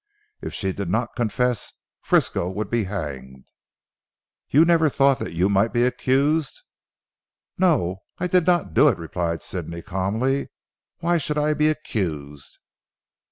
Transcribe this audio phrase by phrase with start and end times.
[0.41, 3.45] If she did not confess, Frisco would be hanged"
[4.49, 6.63] "You never thought you might be accused?"
[7.59, 8.01] "No.
[8.17, 10.49] I did not do it," replied Sidney calmly,
[11.01, 12.57] "why should I be accused?"